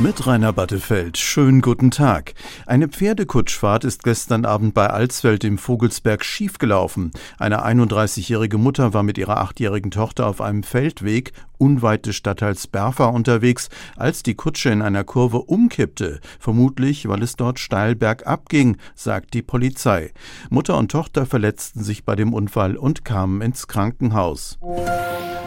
[0.00, 1.18] Mit Rainer Battefeld.
[1.18, 2.34] Schönen guten Tag.
[2.66, 7.10] Eine Pferdekutschfahrt ist gestern Abend bei Alsfeld im Vogelsberg schiefgelaufen.
[7.36, 13.06] Eine 31-jährige Mutter war mit ihrer achtjährigen Tochter auf einem Feldweg unweit des Stadtteils Berfa
[13.06, 18.76] unterwegs, als die Kutsche in einer Kurve umkippte, vermutlich weil es dort steil bergab ging,
[18.94, 20.12] sagt die Polizei.
[20.48, 24.60] Mutter und Tochter verletzten sich bei dem Unfall und kamen ins Krankenhaus.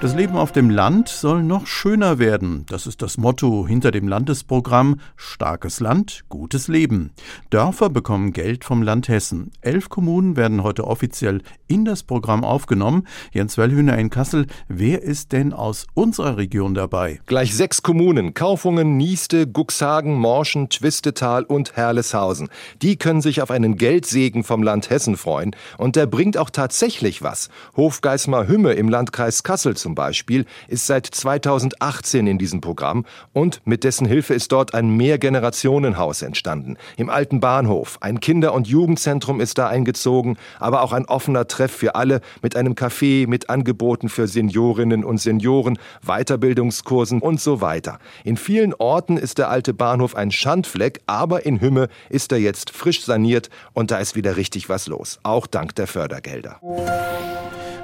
[0.00, 2.64] Das Leben auf dem Land soll noch schöner werden.
[2.68, 7.10] Das ist das Motto hinter dem Landesprogramm Starkes Land, gutes Leben.
[7.50, 9.50] Dörfer bekommen Geld vom Land Hessen.
[9.60, 13.08] Elf Kommunen werden heute offiziell in das Programm aufgenommen.
[13.32, 17.20] Jens Wellhühner in Kassel, wer ist denn aus unserer Region dabei?
[17.26, 22.50] Gleich sechs Kommunen, Kaufungen, Nieste, Guxhagen, Morschen, Twistetal und Herleshausen.
[22.82, 25.56] Die können sich auf einen Geldsegen vom Land Hessen freuen.
[25.76, 27.48] Und der bringt auch tatsächlich was.
[27.76, 33.84] Hofgeismar Hümme im Landkreis Kassel zum Beispiel ist seit 2018 in diesem Programm und mit
[33.84, 36.76] dessen Hilfe ist dort ein Mehrgenerationenhaus entstanden.
[36.96, 37.98] Im alten Bahnhof.
[38.00, 42.56] Ein Kinder- und Jugendzentrum ist da eingezogen, aber auch ein offener Treff für alle mit
[42.56, 47.98] einem Café, mit Angeboten für Seniorinnen und Senioren, Weiterbildungskursen und so weiter.
[48.24, 52.70] In vielen Orten ist der alte Bahnhof ein Schandfleck, aber in Hümme ist er jetzt
[52.70, 55.18] frisch saniert und da ist wieder richtig was los.
[55.22, 56.60] Auch dank der Fördergelder.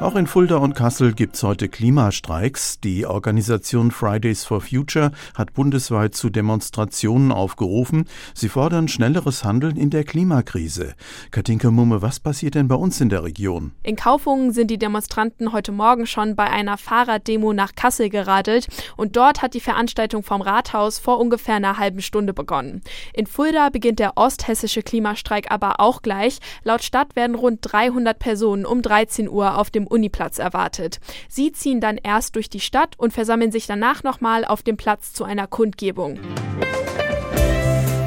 [0.00, 2.80] Auch in Fulda und Kassel gibt's heute Klimastreiks.
[2.80, 8.06] Die Organisation Fridays for Future hat bundesweit zu Demonstrationen aufgerufen.
[8.32, 10.94] Sie fordern schnelleres Handeln in der Klimakrise.
[11.30, 13.72] Katinka Mumme, was passiert denn bei uns in der Region?
[13.82, 19.16] In Kaufungen sind die Demonstranten heute Morgen schon bei einer Fahrraddemo nach Kassel geradelt und
[19.16, 22.80] dort hat die Veranstaltung vom Rathaus vor ungefähr einer halben Stunde begonnen.
[23.12, 26.38] In Fulda beginnt der osthessische Klimastreik aber auch gleich.
[26.64, 31.00] Laut Stadt werden rund 300 Personen um 13 Uhr auf dem Uniplatz erwartet.
[31.28, 35.12] Sie ziehen dann erst durch die Stadt und versammeln sich danach nochmal auf dem Platz
[35.12, 36.18] zu einer Kundgebung.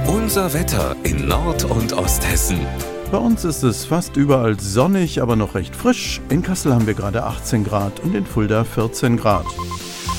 [0.08, 2.66] Unser Wetter in Nord- und Osthessen.
[3.12, 6.20] Bei uns ist es fast überall sonnig, aber noch recht frisch.
[6.30, 9.46] In Kassel haben wir gerade 18 Grad und in Fulda 14 Grad.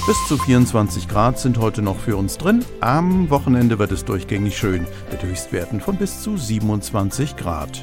[0.07, 2.63] Bis zu 24 Grad sind heute noch für uns drin.
[2.81, 7.83] Am Wochenende wird es durchgängig schön mit Höchstwerten von bis zu 27 Grad.